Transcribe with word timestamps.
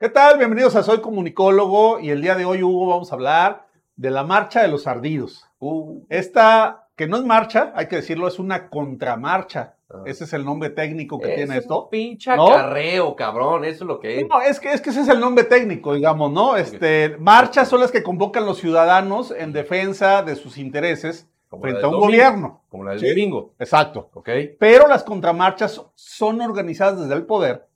¿Qué 0.00 0.08
tal? 0.08 0.38
Bienvenidos 0.38 0.76
a 0.76 0.82
Soy 0.82 1.00
Comunicólogo 1.00 1.98
y 1.98 2.10
el 2.10 2.22
día 2.22 2.36
de 2.36 2.44
hoy, 2.44 2.62
Hugo, 2.62 2.86
vamos 2.88 3.10
a 3.10 3.16
hablar 3.16 3.66
de 3.96 4.10
la 4.10 4.22
marcha 4.22 4.62
de 4.62 4.68
los 4.68 4.86
ardidos. 4.86 5.44
Uh, 5.58 6.02
Esta, 6.08 6.86
que 6.94 7.08
no 7.08 7.16
es 7.16 7.24
marcha, 7.24 7.72
hay 7.74 7.88
que 7.88 7.96
decirlo, 7.96 8.28
es 8.28 8.38
una 8.38 8.68
contramarcha. 8.70 9.74
Ah. 9.90 10.02
Ese 10.06 10.24
es 10.24 10.32
el 10.34 10.44
nombre 10.44 10.70
técnico 10.70 11.18
que 11.18 11.30
es 11.30 11.34
tiene 11.36 11.52
un 11.52 11.58
esto. 11.58 11.88
pinche 11.90 12.34
¿No? 12.36 12.46
acarreo, 12.46 13.16
cabrón. 13.16 13.64
Eso 13.64 13.84
es 13.84 13.88
lo 13.88 13.98
que 13.98 14.20
es. 14.20 14.28
No, 14.28 14.40
es 14.40 14.60
que, 14.60 14.72
es 14.72 14.80
que 14.80 14.90
ese 14.90 15.00
es 15.00 15.08
el 15.08 15.18
nombre 15.18 15.44
técnico, 15.44 15.94
digamos, 15.94 16.30
¿no? 16.30 16.56
Este, 16.56 17.16
marchas 17.18 17.66
son 17.68 17.80
las 17.80 17.90
que 17.90 18.04
convocan 18.04 18.46
los 18.46 18.58
ciudadanos 18.58 19.32
en 19.32 19.52
defensa 19.52 20.22
de 20.22 20.36
sus 20.36 20.58
intereses 20.58 21.28
Como 21.48 21.62
frente 21.62 21.80
a 21.82 21.86
un 21.88 21.94
domingo, 21.94 22.06
gobierno. 22.06 22.60
Como 22.68 22.84
la 22.84 22.92
del 22.92 23.00
Sí. 23.00 23.08
domingo. 23.08 23.54
Exacto. 23.58 24.10
¿Ok? 24.14 24.28
Pero 24.60 24.86
las 24.86 25.02
contramarchas 25.02 25.82
son 25.96 26.40
organizadas 26.40 27.00
desde 27.00 27.14
el 27.14 27.26
poder, 27.26 27.66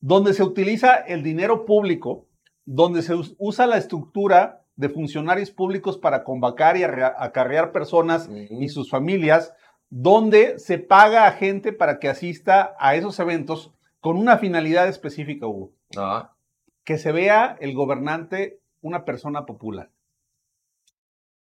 donde 0.00 0.32
se 0.34 0.42
utiliza 0.42 0.94
el 0.96 1.22
dinero 1.22 1.64
público, 1.64 2.26
donde 2.64 3.02
se 3.02 3.14
us- 3.14 3.34
usa 3.38 3.66
la 3.66 3.76
estructura 3.78 4.64
de 4.76 4.88
funcionarios 4.88 5.50
públicos 5.50 5.98
para 5.98 6.22
convocar 6.22 6.76
y 6.76 6.84
arrea- 6.84 7.14
acarrear 7.18 7.72
personas 7.72 8.28
y 8.50 8.68
sus 8.68 8.90
familias, 8.90 9.52
donde 9.90 10.58
se 10.58 10.78
paga 10.78 11.26
a 11.26 11.32
gente 11.32 11.72
para 11.72 11.98
que 11.98 12.08
asista 12.08 12.76
a 12.78 12.94
esos 12.94 13.18
eventos 13.18 13.72
con 14.00 14.16
una 14.16 14.38
finalidad 14.38 14.86
específica, 14.86 15.46
Hugo. 15.46 15.72
Ah, 15.96 16.32
Que 16.84 16.98
se 16.98 17.10
vea 17.12 17.56
el 17.60 17.74
gobernante 17.74 18.60
una 18.80 19.04
persona 19.04 19.46
popular. 19.46 19.90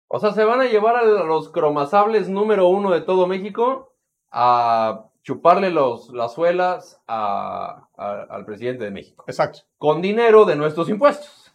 O 0.09 0.19
sea, 0.19 0.33
se 0.33 0.45
van 0.45 0.61
a 0.61 0.65
llevar 0.67 0.97
a 0.97 1.05
los 1.05 1.51
cromasables 1.51 2.29
número 2.29 2.67
uno 2.67 2.91
de 2.91 3.01
todo 3.03 3.27
México 3.29 3.93
a 4.33 5.05
chuparle 5.23 5.71
los, 5.71 6.09
las 6.11 6.35
suelas 6.35 7.01
a- 7.07 7.89
a- 7.97 8.23
al 8.31 8.45
presidente 8.45 8.85
de 8.85 8.91
México. 8.91 9.25
Exacto. 9.27 9.61
Con 9.79 10.01
dinero 10.03 10.45
de 10.45 10.57
nuestros 10.57 10.89
impuestos. 10.89 11.53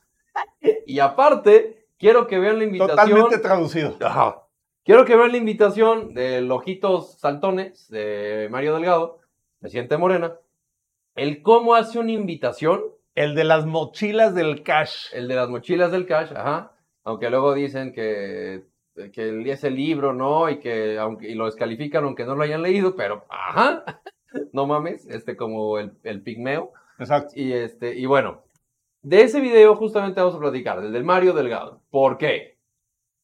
Y 0.86 1.00
aparte, 1.00 1.88
quiero 1.98 2.28
que 2.28 2.40
vean 2.40 2.58
la 2.60 2.66
invitación. 2.66 2.98
Totalmente 2.98 3.40
traducido. 3.40 3.96
Ajá. 4.02 4.42
Quiero 4.84 5.04
que 5.06 5.16
vean 5.16 5.32
la 5.32 5.38
invitación 5.38 6.14
de 6.14 6.48
Ojitos 6.52 7.18
Saltones 7.20 7.90
de 7.90 8.48
Mario 8.52 8.76
Delgado, 8.76 9.20
presidente 9.60 9.96
de 9.96 10.00
Morena. 10.00 10.36
El 11.16 11.42
cómo 11.42 11.74
hace 11.76 11.98
una 11.98 12.12
invitación, 12.12 12.84
El 13.16 13.34
de 13.34 13.46
las 13.46 13.66
mochilas 13.66 14.36
del 14.36 14.62
cash. 14.62 15.08
el 15.14 15.28
de 15.28 15.36
las 15.36 15.50
mochilas 15.50 15.92
del 15.92 16.06
cash, 16.06 16.32
ajá. 16.36 16.74
Aunque 17.04 17.30
luego 17.30 17.54
dicen 17.54 17.94
que, 17.94 18.66
que 19.14 19.30
el- 19.30 19.48
ese 19.50 19.70
libro, 19.72 20.14
¿no? 20.14 20.50
Y 20.50 20.60
que 20.60 20.98
aunque, 21.00 21.30
y 21.30 21.36
lo 21.36 21.46
descalifican 21.46 22.04
aunque 22.06 22.26
no 22.26 22.36
lo 22.36 22.44
hayan 22.44 22.62
leído, 22.62 22.96
pero 22.96 23.26
ajá. 23.30 23.84
No 24.52 24.68
mames, 24.68 25.06
este 25.08 25.38
como 25.38 25.80
el, 25.80 25.94
el 26.04 26.22
pigmeo. 26.22 26.74
Exacto. 27.00 27.32
Y 27.36 27.54
este, 27.54 27.96
y 27.98 28.06
bueno, 28.06 28.44
de 29.02 29.22
ese 29.22 29.40
video 29.40 29.76
justamente 29.78 30.20
vamos 30.20 30.36
a 30.36 30.40
platicar, 30.40 30.82
del 30.82 30.92
del 30.92 31.06
Mario 31.06 31.32
Delgado. 31.34 31.82
¿Por 31.90 32.18
qué? 32.18 32.58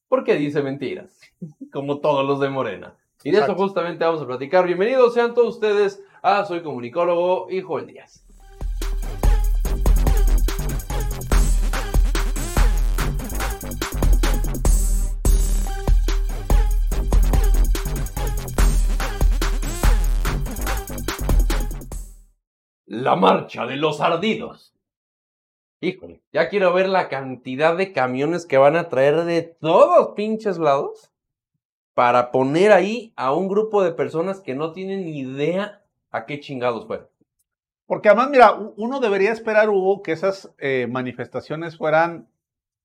Porque 0.08 0.36
dice 0.36 0.62
mentiras, 0.64 1.20
como 1.74 2.00
todos 2.00 2.26
los 2.26 2.40
de 2.40 2.50
Morena. 2.50 2.96
Y 3.24 3.32
de 3.32 3.38
Exacto. 3.40 3.54
eso 3.54 3.62
justamente 3.64 4.06
vamos 4.06 4.22
a 4.22 4.26
platicar. 4.28 4.66
Bienvenidos 4.66 5.14
sean 5.14 5.34
todos 5.34 5.56
ustedes 5.56 6.02
a 6.22 6.46
Soy 6.46 6.62
Comunicólogo 6.64 7.48
y 7.50 7.60
Joel 7.62 7.88
Díaz. 7.88 8.26
La 22.92 23.16
marcha 23.16 23.66
de 23.66 23.78
los 23.78 24.02
ardidos. 24.02 24.73
Híjole, 25.80 26.22
ya 26.34 26.50
quiero 26.50 26.73
ver 26.73 26.89
la 26.89 27.08
cantidad 27.08 27.78
de 27.78 27.94
camiones 27.94 28.45
que 28.45 28.58
van 28.58 28.75
a 28.75 28.89
traer 28.89 29.23
de 29.23 29.44
todos 29.44 30.09
pinches 30.14 30.58
lados 30.58 31.09
para 31.94 32.31
poner 32.31 32.73
ahí 32.73 33.13
a 33.16 33.34
un 33.34 33.47
grupo 33.47 33.81
de 33.81 33.94
personas 33.94 34.41
que 34.41 34.56
no 34.56 34.74
tienen 34.74 35.06
ni 35.06 35.19
idea 35.19 35.84
a 36.12 36.25
qué 36.25 36.41
chingados 36.41 36.85
fueron. 36.85 37.07
Porque 37.85 38.09
además, 38.09 38.30
mira, 38.30 38.57
uno 38.75 39.00
debería 39.00 39.31
esperar, 39.31 39.69
Hugo, 39.69 40.01
que 40.03 40.12
esas 40.12 40.53
eh, 40.57 40.85
manifestaciones 40.90 41.78
fueran 41.78 42.28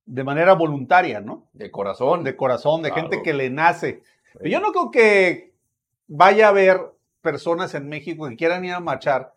de 0.04 0.22
manera 0.22 0.52
voluntaria, 0.52 1.20
¿no? 1.20 1.48
De 1.52 1.72
corazón. 1.72 2.22
De 2.22 2.36
corazón, 2.36 2.80
de 2.82 2.92
Claro. 2.92 3.08
gente 3.08 3.24
que 3.24 3.34
le 3.34 3.50
nace. 3.50 4.04
Yo 4.44 4.60
no 4.60 4.70
creo 4.70 4.92
que 4.92 5.52
vaya 6.06 6.46
a 6.46 6.50
haber 6.50 6.92
personas 7.22 7.74
en 7.74 7.88
México 7.88 8.28
que 8.28 8.36
quieran 8.36 8.64
ir 8.64 8.72
a 8.72 8.78
marchar 8.78 9.35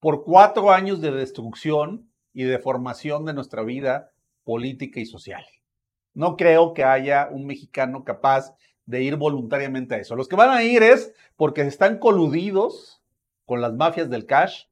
por 0.00 0.24
cuatro 0.24 0.72
años 0.72 1.00
de 1.00 1.12
destrucción 1.12 2.10
y 2.32 2.44
de 2.44 2.58
formación 2.58 3.24
de 3.26 3.34
nuestra 3.34 3.62
vida 3.62 4.10
política 4.44 4.98
y 4.98 5.06
social. 5.06 5.44
No 6.14 6.36
creo 6.36 6.74
que 6.74 6.84
haya 6.84 7.28
un 7.30 7.46
mexicano 7.46 8.04
capaz 8.04 8.56
de 8.86 9.02
ir 9.02 9.16
voluntariamente 9.16 9.94
a 9.94 9.98
eso. 9.98 10.16
Los 10.16 10.26
que 10.26 10.36
van 10.36 10.50
a 10.50 10.64
ir 10.64 10.82
es 10.82 11.14
porque 11.36 11.62
están 11.62 11.98
coludidos 11.98 13.02
con 13.46 13.60
las 13.60 13.74
mafias 13.74 14.10
del 14.10 14.26
cash. 14.26 14.64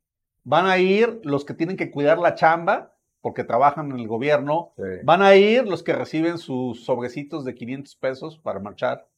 Van 0.44 0.66
a 0.66 0.78
ir 0.78 1.20
los 1.22 1.44
que 1.44 1.54
tienen 1.54 1.76
que 1.76 1.90
cuidar 1.90 2.18
la 2.18 2.34
chamba 2.34 2.94
porque 3.20 3.44
trabajan 3.44 3.90
en 3.90 3.98
el 3.98 4.08
gobierno. 4.08 4.72
Sí. 4.76 4.82
Van 5.04 5.22
a 5.22 5.36
ir 5.36 5.68
los 5.68 5.82
que 5.82 5.92
reciben 5.92 6.38
sus 6.38 6.84
sobrecitos 6.84 7.44
de 7.44 7.54
500 7.54 7.96
pesos 7.96 8.38
para 8.38 8.58
marchar. 8.58 9.08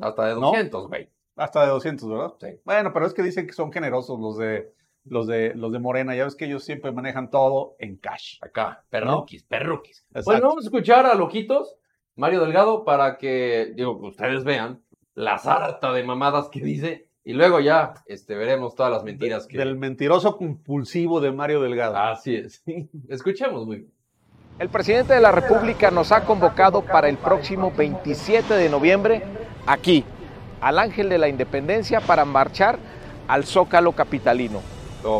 Hasta 0.00 0.26
de 0.26 0.34
¿No? 0.34 0.40
200, 0.40 0.88
güey. 0.88 1.10
Hasta 1.36 1.62
de 1.62 1.68
200, 1.68 2.08
¿verdad? 2.08 2.34
Sí. 2.40 2.60
Bueno, 2.64 2.92
pero 2.92 3.06
es 3.06 3.14
que 3.14 3.22
dicen 3.22 3.46
que 3.46 3.52
son 3.52 3.72
generosos 3.72 4.18
los 4.18 4.38
de 4.38 4.72
los 5.04 5.26
de 5.26 5.54
los 5.54 5.72
de 5.72 5.78
Morena. 5.78 6.14
Ya 6.14 6.24
ves 6.24 6.36
que 6.36 6.46
ellos 6.46 6.64
siempre 6.64 6.92
manejan 6.92 7.30
todo 7.30 7.76
en 7.78 7.96
cash. 7.96 8.38
Acá, 8.40 8.84
perruquis, 8.90 9.44
perruquis. 9.44 10.04
Exacto. 10.10 10.30
Bueno, 10.30 10.48
vamos 10.48 10.64
a 10.64 10.68
escuchar 10.68 11.06
a 11.06 11.14
Lojitos, 11.14 11.76
Mario 12.16 12.40
Delgado, 12.40 12.84
para 12.84 13.18
que, 13.18 13.72
digo, 13.74 14.00
que 14.00 14.06
ustedes 14.06 14.44
vean 14.44 14.82
la 15.14 15.38
sarta 15.38 15.92
de 15.92 16.02
mamadas 16.04 16.48
que 16.48 16.60
dice 16.60 17.10
y 17.22 17.32
luego 17.32 17.60
ya 17.60 17.94
este, 18.06 18.34
veremos 18.34 18.74
todas 18.74 18.90
las 18.90 19.04
mentiras 19.04 19.46
que... 19.46 19.58
Del 19.58 19.76
mentiroso 19.76 20.36
compulsivo 20.36 21.20
de 21.20 21.32
Mario 21.32 21.60
Delgado. 21.60 21.96
Así 21.96 22.34
es. 22.34 22.64
Escuchemos, 23.08 23.66
muy 23.66 23.76
bien. 23.76 23.92
El 24.58 24.68
presidente 24.68 25.14
de 25.14 25.20
la 25.20 25.32
República 25.32 25.90
nos 25.90 26.12
ha 26.12 26.24
convocado 26.24 26.82
para 26.82 27.08
el 27.08 27.16
próximo 27.16 27.72
27 27.76 28.54
de 28.54 28.68
noviembre 28.68 29.22
aquí, 29.66 30.04
al 30.60 30.78
Ángel 30.78 31.08
de 31.08 31.18
la 31.18 31.28
Independencia, 31.28 32.00
para 32.00 32.24
marchar 32.24 32.78
al 33.26 33.44
Zócalo 33.44 33.92
Capitalino, 33.92 34.60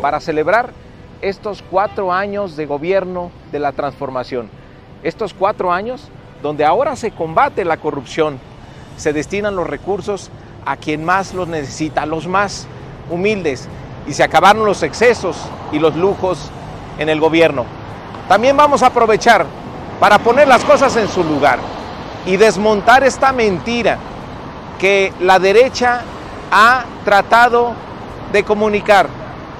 para 0.01 0.19
celebrar 0.19 0.71
estos 1.21 1.63
cuatro 1.69 2.11
años 2.11 2.55
de 2.55 2.65
gobierno 2.65 3.31
de 3.51 3.59
la 3.59 3.71
transformación. 3.71 4.49
Estos 5.03 5.33
cuatro 5.33 5.71
años 5.71 6.09
donde 6.41 6.65
ahora 6.65 6.95
se 6.95 7.11
combate 7.11 7.65
la 7.65 7.77
corrupción, 7.77 8.39
se 8.97 9.13
destinan 9.13 9.55
los 9.55 9.67
recursos 9.67 10.31
a 10.65 10.77
quien 10.77 11.05
más 11.05 11.33
los 11.33 11.47
necesita, 11.47 12.03
a 12.03 12.05
los 12.05 12.27
más 12.27 12.67
humildes, 13.09 13.67
y 14.07 14.13
se 14.13 14.23
acabaron 14.23 14.65
los 14.65 14.83
excesos 14.83 15.37
y 15.71 15.79
los 15.79 15.95
lujos 15.95 16.49
en 16.97 17.09
el 17.09 17.19
gobierno. 17.19 17.65
También 18.27 18.57
vamos 18.57 18.81
a 18.83 18.87
aprovechar 18.87 19.45
para 19.99 20.19
poner 20.19 20.47
las 20.47 20.63
cosas 20.63 20.95
en 20.97 21.07
su 21.07 21.23
lugar 21.23 21.59
y 22.25 22.37
desmontar 22.37 23.03
esta 23.03 23.31
mentira 23.31 23.97
que 24.79 25.13
la 25.19 25.37
derecha 25.37 26.01
ha 26.51 26.85
tratado 27.05 27.73
de 28.31 28.43
comunicar, 28.43 29.07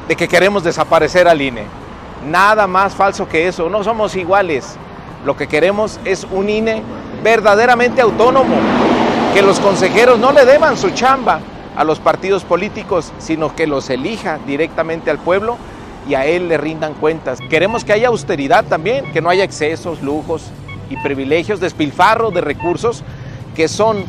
de 0.08 0.16
que 0.16 0.28
queremos 0.28 0.64
desaparecer 0.64 1.28
al 1.28 1.42
INE. 1.42 1.64
Nada 2.30 2.68
más 2.68 2.94
falso 2.94 3.28
que 3.28 3.48
eso, 3.48 3.70
no 3.70 3.84
somos 3.84 4.16
iguales. 4.16 4.76
Lo 5.26 5.36
que 5.36 5.48
queremos 5.48 6.00
es 6.06 6.26
un 6.32 6.50
INE 6.50 6.82
verdaderamente 7.24 8.02
autónomo, 8.02 8.56
que 9.34 9.42
los 9.42 9.60
consejeros 9.60 10.20
no 10.20 10.32
le 10.32 10.46
deban 10.46 10.78
su 10.78 10.92
chamba 10.92 11.40
a 11.76 11.84
los 11.84 12.00
partidos 12.00 12.44
políticos, 12.44 13.12
sino 13.20 13.56
que 13.56 13.68
los 13.68 13.90
elija 13.90 14.40
directamente 14.46 15.10
al 15.10 15.20
pueblo 15.20 15.58
y 16.08 16.16
a 16.16 16.26
él 16.26 16.50
le 16.50 16.58
rindan 16.58 16.94
cuentas. 16.94 17.40
Queremos 17.50 17.86
que 17.86 17.94
haya 17.94 18.10
austeridad 18.10 18.66
también, 18.66 19.12
que 19.14 19.22
no 19.22 19.30
haya 19.30 19.44
excesos, 19.44 20.02
lujos 20.02 20.52
y 20.90 20.98
privilegios, 20.98 21.60
despilfarro 21.60 22.32
de 22.32 22.42
recursos 22.42 23.04
que 23.56 23.68
son 23.68 24.04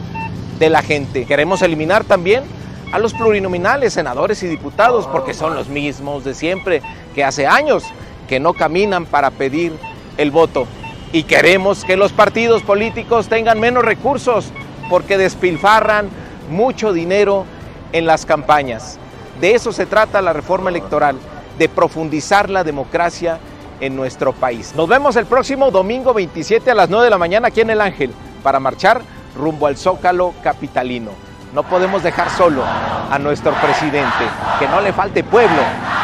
de 0.59 0.71
la 0.71 0.83
gente. 0.83 1.25
Queremos 1.25 1.63
eliminar 1.63 2.05
también 2.05 2.45
a 2.93 2.99
los 2.99 3.15
plurinominales, 3.15 3.95
senadores 3.95 4.43
y 4.43 4.47
diputados, 4.47 5.07
porque 5.07 5.35
son 5.35 5.55
los 5.55 5.69
mismos 5.69 6.25
de 6.25 6.35
siempre, 6.35 6.83
que 7.15 7.25
hace 7.25 7.47
años 7.47 7.85
que 8.29 8.39
no 8.39 8.53
caminan 8.53 9.07
para 9.07 9.31
pedir 9.31 9.73
el 10.19 10.31
voto. 10.31 10.67
Y 11.13 11.25
queremos 11.25 11.85
que 11.85 11.97
los 11.97 12.13
partidos 12.13 12.63
políticos 12.63 13.29
tengan 13.29 13.59
menos 13.59 13.85
recursos, 13.85 14.53
porque 14.91 15.17
despilfarran 15.17 16.09
mucho 16.51 16.93
dinero 16.93 17.47
en 17.93 18.07
las 18.07 18.27
campañas. 18.27 18.99
De 19.41 19.55
eso 19.55 19.73
se 19.73 19.87
trata 19.87 20.23
la 20.23 20.35
reforma 20.35 20.71
electoral, 20.71 21.17
de 21.59 21.69
profundizar 21.69 22.51
la 22.51 22.63
democracia 22.63 23.39
en 23.81 23.97
nuestro 23.97 24.33
país. 24.33 24.75
Nos 24.77 24.89
vemos 24.89 25.17
el 25.17 25.27
próximo 25.27 25.71
domingo 25.71 26.13
27 26.13 26.71
a 26.71 26.75
las 26.75 26.91
9 26.91 27.05
de 27.05 27.11
la 27.11 27.19
mañana 27.19 27.49
aquí 27.49 27.63
en 27.63 27.71
El 27.71 27.81
Ángel 27.81 28.13
para 28.43 28.61
marchar 28.61 29.03
rumbo 29.37 29.67
al 29.67 29.77
Zócalo 29.77 30.35
Capitalino. 30.43 31.32
No 31.53 31.63
podemos 31.63 32.03
dejar 32.03 32.31
solo 32.31 32.63
a 32.65 33.19
nuestro 33.19 33.53
presidente, 33.53 34.25
que 34.59 34.67
no 34.69 34.81
le 34.81 34.93
falte 34.93 35.23
pueblo 35.23 35.61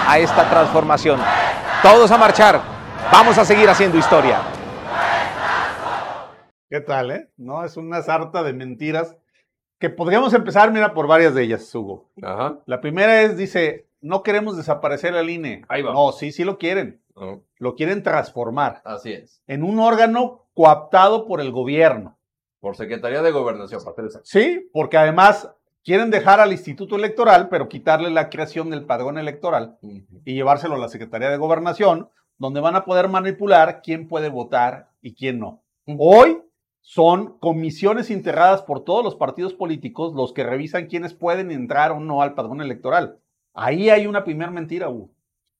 a 0.07 0.19
esta 0.19 0.49
transformación. 0.49 1.21
Todos 1.83 2.11
a 2.11 2.19
marchar 2.19 2.61
Vamos 3.11 3.39
a 3.39 3.45
seguir 3.45 3.69
haciendo 3.69 3.97
historia. 3.97 4.43
¿Qué 6.69 6.81
tal, 6.81 7.11
eh? 7.11 7.31
No, 7.39 7.65
es 7.65 7.77
una 7.79 8.03
sarta 8.03 8.43
de 8.43 8.53
mentiras 8.53 9.17
que 9.79 9.89
podríamos 9.89 10.35
empezar, 10.35 10.71
mira, 10.71 10.93
por 10.93 11.07
varias 11.07 11.35
de 11.35 11.45
ellas, 11.45 11.75
Hugo. 11.75 12.11
Ajá. 12.23 12.59
La 12.67 12.81
primera 12.81 13.23
es, 13.23 13.37
dice, 13.39 13.89
no 14.03 14.23
queremos 14.23 14.57
desaparecer 14.59 15.15
el 15.15 15.31
INE. 15.31 15.63
Ahí 15.69 15.83
va. 15.83 15.95
No, 15.95 16.13
sí, 16.13 16.33
sí 16.33 16.45
lo 16.45 16.59
quieren. 16.59 17.01
No, 17.17 17.43
Lo 17.57 17.75
quieren 17.75 18.03
transformar 18.03 18.83
Así 18.85 19.13
es. 19.13 19.43
en 19.47 19.63
un 19.65 19.81
órgano 19.81 20.47
coaptado 20.55 21.27
por 21.27 21.41
el 21.41 21.51
gobierno. 21.51 22.18
Por 22.61 22.77
Secretaría 22.77 23.23
de 23.23 23.31
Gobernación. 23.31 23.81
Sí, 24.25 24.69
porque 24.73 24.97
además 24.97 25.51
quieren 25.85 26.11
dejar 26.11 26.41
al 26.41 26.53
Instituto 26.53 26.97
Electoral, 26.97 27.49
pero 27.49 27.69
quitarle 27.69 28.11
la 28.11 28.29
creación 28.31 28.71
del 28.71 28.85
padrón 28.85 29.17
electoral 29.19 29.79
y 30.25 30.35
llevárselo 30.35 30.75
a 30.75 30.79
la 30.79 30.89
Secretaría 30.89 31.31
de 31.31 31.37
Gobernación, 31.37 32.09
donde 32.37 32.61
van 32.61 32.77
a 32.77 32.85
poder 32.85 33.09
manipular 33.09 33.81
quién 33.83 34.09
puede 34.09 34.29
votar 34.29 34.91
y 35.01 35.15
quién 35.15 35.39
no. 35.39 35.63
Hoy 35.99 36.43
son 36.81 37.39
comisiones 37.39 38.11
integradas 38.11 38.63
por 38.63 38.85
todos 38.85 39.05
los 39.05 39.15
partidos 39.17 39.55
políticos 39.55 40.15
los 40.15 40.33
que 40.33 40.45
revisan 40.45 40.87
quiénes 40.87 41.15
pueden 41.15 41.51
entrar 41.51 41.93
o 41.93 42.01
no 42.01 42.23
al 42.23 42.35
padrón 42.35 42.61
electoral. 42.61 43.19
Ahí 43.55 43.91
hay 43.91 44.07
una 44.07 44.25
primera 44.25 44.51
mentira, 44.51 44.89
Hugo. 44.89 45.11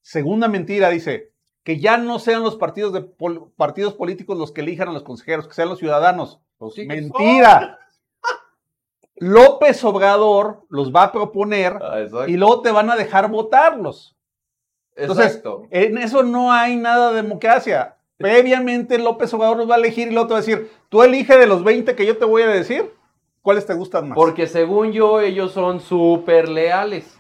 Segunda 0.03 0.49
mentira 0.49 0.89
dice 0.91 1.31
que 1.65 1.79
ya 1.79 1.97
no 1.99 2.19
sean 2.19 2.43
los 2.43 2.57
partidos, 2.57 2.93
de 2.93 3.03
pol- 3.03 3.51
partidos 3.57 3.95
políticos 3.95 4.39
los 4.39 4.53
que 4.53 4.63
elijan 4.63 4.89
a 4.89 4.93
los 4.93 5.03
consejeros, 5.03 5.47
que 5.49 5.55
sean 5.55 5.69
los 5.69 5.79
ciudadanos. 5.79 6.41
Pues 6.59 6.75
Mentira. 6.87 7.79
López 9.17 9.83
Obrador 9.85 10.65
los 10.69 10.95
va 10.95 11.05
a 11.05 11.13
proponer. 11.13 11.79
Ah, 11.81 12.27
y 12.27 12.37
luego 12.37 12.61
te 12.63 12.71
van 12.71 12.91
a 12.91 12.97
dejar 12.97 13.31
votarlos. 13.31 14.17
Entonces, 14.95 15.27
Exacto. 15.27 15.63
En 15.71 15.99
eso 15.99 16.23
no 16.23 16.53
hay 16.53 16.77
nada 16.77 17.11
de 17.11 17.23
democracia. 17.23 17.97
Previamente 18.17 18.99
López 18.99 19.33
Obrador 19.33 19.59
los 19.59 19.71
va 19.71 19.77
a 19.77 19.79
elegir 19.79 20.09
y 20.09 20.11
luego 20.11 20.27
te 20.27 20.33
va 20.35 20.39
a 20.39 20.43
decir, 20.43 20.71
tú 20.89 21.03
elige 21.03 21.39
de 21.39 21.47
los 21.47 21.63
20 21.63 21.95
que 21.95 22.05
yo 22.05 22.17
te 22.19 22.25
voy 22.25 22.43
a 22.43 22.49
decir, 22.49 22.93
¿cuáles 23.43 23.65
te 23.65 23.75
gustan 23.75 24.09
más? 24.09 24.17
Porque 24.17 24.49
según 24.49 24.93
yo, 24.93 25.21
ellos 25.21 25.53
son 25.53 25.81
súper 25.81 26.49
leales. 26.49 27.18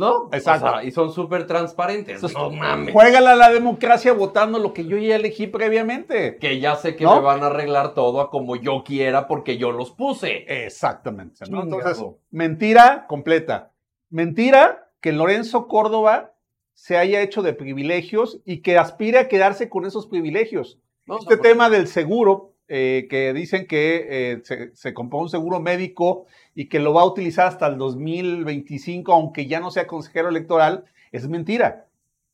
¿No? 0.00 0.30
Exacto. 0.32 0.66
O 0.66 0.70
sea, 0.70 0.84
y 0.84 0.92
son 0.92 1.12
súper 1.12 1.46
transparentes. 1.46 2.14
Entonces, 2.14 2.38
no 2.38 2.50
mames. 2.50 2.94
Juégala 2.94 3.36
la 3.36 3.50
democracia 3.50 4.14
votando 4.14 4.58
lo 4.58 4.72
que 4.72 4.86
yo 4.86 4.96
ya 4.96 5.16
elegí 5.16 5.46
previamente. 5.46 6.38
Que 6.38 6.58
ya 6.58 6.74
sé 6.76 6.96
que 6.96 7.04
¿No? 7.04 7.16
me 7.16 7.20
van 7.20 7.42
a 7.42 7.48
arreglar 7.48 7.92
todo 7.92 8.22
a 8.22 8.30
como 8.30 8.56
yo 8.56 8.82
quiera 8.82 9.28
porque 9.28 9.58
yo 9.58 9.72
los 9.72 9.90
puse. 9.90 10.46
Exactamente. 10.64 11.44
Entonces, 11.44 12.02
mentira 12.30 13.06
completa. 13.08 13.72
Mentira 14.08 14.90
que 15.02 15.12
Lorenzo 15.12 15.68
Córdoba 15.68 16.32
se 16.72 16.96
haya 16.96 17.20
hecho 17.20 17.42
de 17.42 17.52
privilegios 17.52 18.40
y 18.46 18.62
que 18.62 18.78
aspire 18.78 19.18
a 19.18 19.28
quedarse 19.28 19.68
con 19.68 19.84
esos 19.84 20.06
privilegios. 20.06 20.78
Este 21.20 21.36
tema 21.36 21.68
del 21.68 21.88
seguro, 21.88 22.49
eh, 22.72 23.08
que 23.10 23.34
dicen 23.34 23.66
que 23.66 24.06
eh, 24.08 24.40
se, 24.44 24.74
se 24.76 24.94
compró 24.94 25.18
un 25.18 25.28
seguro 25.28 25.58
médico 25.58 26.26
y 26.54 26.68
que 26.68 26.78
lo 26.78 26.94
va 26.94 27.02
a 27.02 27.06
utilizar 27.06 27.48
hasta 27.48 27.66
el 27.66 27.78
2025, 27.78 29.12
aunque 29.12 29.46
ya 29.46 29.58
no 29.58 29.72
sea 29.72 29.88
consejero 29.88 30.28
electoral, 30.28 30.84
es 31.10 31.28
mentira. 31.28 31.86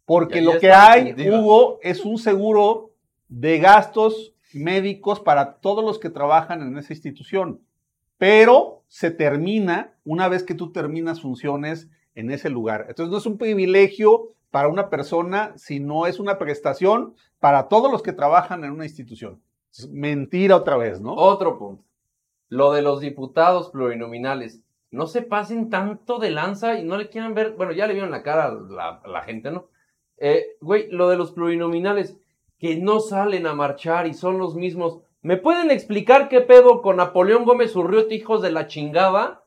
Porque 0.05 0.43
lo 0.43 0.59
que 0.59 0.71
hay. 0.71 1.15
Hugo, 1.31 1.79
es 1.83 2.05
un 2.05 2.19
seguro 2.19 2.93
de 3.29 3.59
gastos 3.59 4.35
médicos 4.53 5.21
para 5.21 5.55
todos 5.55 5.83
los 5.83 5.99
que 5.99 6.11
trabajan 6.11 6.61
en 6.61 6.77
esa 6.77 6.93
institución. 6.93 7.63
Pero 8.19 8.85
se 8.89 9.11
termina 9.11 9.95
una 10.05 10.29
vez 10.29 10.43
que 10.43 10.55
tú 10.55 10.71
terminas 10.71 11.23
funciones 11.23 11.89
en 12.15 12.31
ese 12.31 12.51
lugar. 12.51 12.87
Entonces 12.89 13.11
no 13.11 13.17
es 13.17 13.27
un 13.27 13.39
privilegio 13.39 14.35
para 14.51 14.69
una 14.69 14.91
persona, 14.91 15.55
sino 15.57 16.07
es 16.07 16.21
una 16.21 16.39
prestación 16.39 17.15
para 17.41 17.69
todos 17.69 17.91
los 17.91 18.03
que 18.03 18.13
trabajan 18.13 18.65
en 18.65 18.71
una 18.71 18.85
institución. 18.85 19.41
Mentira 19.91 20.57
otra 20.57 20.77
vez, 20.77 21.01
¿no? 21.01 21.15
Otro 21.15 21.59
punto. 21.59 21.85
Lo 22.49 22.73
de 22.73 22.83
los 22.83 23.01
diputados 23.01 23.71
plurinominales. 23.71 24.63
No 24.91 25.07
se 25.07 25.23
pasen 25.23 25.69
tanto 25.69 26.19
de 26.19 26.31
lanza 26.31 26.79
y 26.79 26.85
no 26.85 26.97
le 26.97 27.09
quieran 27.09 27.35
ver. 27.35 27.53
Bueno, 27.57 27.73
ya 27.73 27.87
le 27.87 27.93
vieron 27.95 28.11
la 28.11 28.23
cara 28.23 28.47
a 28.47 29.01
la, 29.07 29.23
gente, 29.23 29.51
¿no? 29.51 29.67
Eh, 30.19 30.57
güey, 30.61 30.89
lo 30.91 31.09
de 31.09 31.17
los 31.17 31.33
plurinominales 31.33 32.17
que 32.59 32.77
no 32.77 33.01
salen 33.01 33.47
a 33.47 33.55
marchar 33.55 34.07
y 34.07 34.15
son 34.15 34.39
los 34.39 34.55
mismos. 34.55 35.01
¿Me 35.23 35.37
pueden 35.37 35.71
explicar 35.71 36.29
qué 36.29 36.41
pedo 36.41 36.81
con 36.83 36.97
Napoleón 36.97 37.45
Gómez 37.45 37.75
Urriote, 37.77 38.15
hijos 38.15 38.41
de 38.43 38.53
la 38.53 38.69
chingada? 38.69 39.43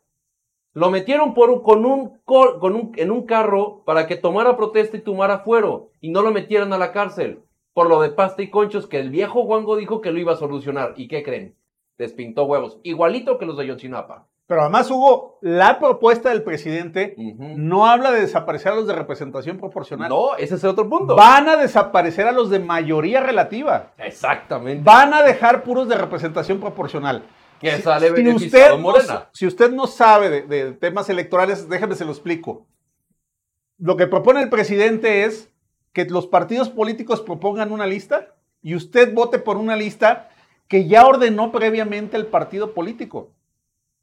Lo 0.74 0.92
metieron 0.92 1.34
con 1.34 1.86
un, 1.86 2.20
co- 2.26 2.60
con 2.60 2.76
un- 2.76 2.92
en 2.98 3.10
un 3.10 3.26
carro 3.26 3.82
para 3.86 4.06
que 4.06 4.18
tomara 4.18 4.56
protesta 4.58 4.98
y 4.98 5.02
tomara 5.02 5.40
fuero 5.40 5.90
y 6.02 6.10
no 6.12 6.22
lo 6.22 6.32
metieran 6.32 6.74
a 6.74 6.78
la 6.78 6.92
cárcel 6.92 7.42
por 7.80 7.88
lo 7.88 8.02
de 8.02 8.10
pasta 8.10 8.42
y 8.42 8.50
conchos 8.50 8.88
que 8.88 9.00
el 9.00 9.10
viejo 9.10 9.40
Wango 9.44 9.78
dijo 9.78 10.02
que 10.02 10.12
lo 10.12 10.20
iba 10.20 10.34
a 10.34 10.36
solucionar. 10.36 10.96
¿Y 10.98 11.08
qué 11.08 11.24
creen? 11.24 11.56
Despintó 11.98 12.44
huevos, 12.44 12.78
igualito 12.84 13.38
que 13.40 13.46
los 13.46 13.56
de 13.58 13.68
Yotzinapa. 13.68 14.28
Pero 14.48 14.64
además, 14.64 14.92
Hugo, 14.92 15.38
la 15.40 15.80
propuesta 15.80 16.28
del 16.28 16.44
presidente 16.44 17.16
no 17.38 17.86
habla 17.88 18.12
de 18.12 18.20
desaparecer 18.20 18.74
a 18.74 18.76
los 18.76 18.86
de 18.86 18.96
representación 18.96 19.60
proporcional. 19.60 20.10
No, 20.10 20.36
ese 20.36 20.56
es 20.56 20.64
otro 20.66 20.90
punto. 20.90 21.16
Van 21.16 21.48
a 21.48 21.56
desaparecer 21.56 22.28
a 22.28 22.34
los 22.34 22.50
de 22.50 22.60
mayoría 22.60 23.22
relativa. 23.22 23.94
Exactamente. 23.98 24.84
Van 24.84 25.14
a 25.14 25.24
dejar 25.24 25.64
puros 25.64 25.88
de 25.88 25.96
representación 25.96 26.60
proporcional. 26.60 27.24
Que 27.62 27.78
Si- 27.78 27.82
sale 27.84 28.14
si 28.14 28.30
usted, 28.48 28.72
no, 28.72 28.78
Morena. 28.80 29.06
sa- 29.06 29.30
si 29.32 29.48
usted 29.48 29.72
no 29.72 29.88
sabe 29.88 30.30
de, 30.30 30.42
de 30.42 30.74
temas 30.74 31.10
electorales, 31.10 31.70
déjeme 31.70 31.96
se 31.96 32.04
lo 32.04 32.12
explico. 32.12 32.66
Lo 33.78 33.96
que 33.96 34.06
propone 34.08 34.42
el 34.44 34.50
presidente 34.50 35.24
es 35.24 35.49
que 35.94 36.06
los 36.06 36.28
partidos 36.28 36.70
políticos 36.70 37.22
propongan 37.22 37.72
una 37.72 37.88
lista 37.88 38.36
y 38.62 38.76
usted 38.76 39.14
vote 39.14 39.40
por 39.40 39.58
una 39.58 39.76
lista 39.76 40.30
que 40.68 40.88
ya 40.88 41.06
ordenó 41.06 41.52
previamente 41.52 42.18
el 42.18 42.28
partido 42.28 42.74
político. 42.74 43.32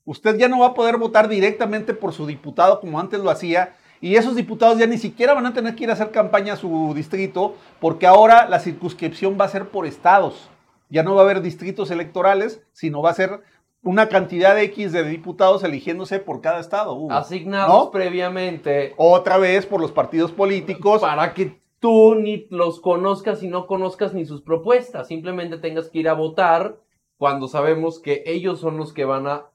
Usted 0.05 0.37
ya 0.37 0.49
no 0.49 0.61
va 0.61 0.69
a 0.69 0.75
poder 0.75 0.99
votar 0.99 1.29
directamente 1.29 1.95
por 1.95 2.13
su 2.13 2.27
diputado 2.27 2.81
como 2.81 3.01
antes 3.01 3.21
lo 3.21 3.31
hacía 3.31 3.77
y 4.01 4.17
esos 4.17 4.37
diputados 4.37 4.79
ya 4.79 4.87
ni 4.87 4.99
siquiera 4.99 5.35
van 5.35 5.47
a 5.47 5.55
tener 5.55 5.75
que 5.75 5.85
ir 5.85 5.91
a 5.91 5.95
hacer 5.95 6.11
campaña 6.11 6.53
a 6.55 6.57
su 6.57 6.93
distrito 6.95 7.57
porque 7.81 8.07
ahora 8.07 8.49
la 8.49 8.61
circunscripción 8.61 9.37
va 9.41 9.47
a 9.47 9.49
ser 9.49 9.69
por 9.69 9.87
estados. 9.87 10.49
Ya 10.89 11.03
no 11.03 11.15
va 11.15 11.23
a 11.23 11.25
haber 11.25 11.41
distritos 11.41 11.91
electorales, 11.91 12.63
sino 12.73 13.03
va 13.03 13.11
a 13.11 13.15
ser 13.15 13.41
una 13.83 14.09
cantidad 14.09 14.59
X 14.61 14.93
de 14.93 15.05
diputados 15.05 15.65
eligiéndose 15.65 16.19
por 16.19 16.41
cada 16.41 16.61
estado. 16.61 16.95
Hugo. 16.95 17.13
Asignados 17.13 17.87
¿No? 17.87 17.91
previamente 17.91 18.95
Otra 18.97 19.39
vez 19.39 19.67
por 19.67 19.81
los 19.81 19.93
partidos 19.93 20.33
políticos. 20.33 21.01
para 21.01 21.35
que 21.35 21.61
tú 21.81 22.15
ni 22.15 22.47
los 22.51 22.81
conozcas 22.81 23.43
y 23.43 23.49
no 23.49 23.67
conozcas 23.67 24.15
ni 24.15 24.25
sus 24.25 24.43
propuestas. 24.43 25.09
Simplemente 25.09 25.59
tengas 25.59 25.89
que 25.89 25.99
ir 26.01 26.09
a 26.09 26.15
votar 26.15 26.77
cuando 27.19 27.49
sabemos 27.49 27.99
que 28.01 28.23
ellos 28.27 28.61
son 28.61 28.77
los 28.77 28.93
que 28.93 29.05
van 29.05 29.27
a, 29.27 29.47